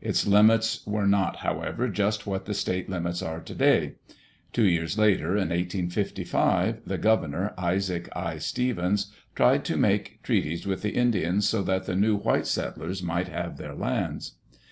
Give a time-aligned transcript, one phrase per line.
[0.00, 3.94] Its limits were not, however, just what the state limits are today.
[4.52, 8.38] Two years later, in 1855, the governor, Isaac I.
[8.38, 13.26] Stevens, tried to make treaties with the Indians so that the new white settlers might
[13.26, 14.34] have their lands.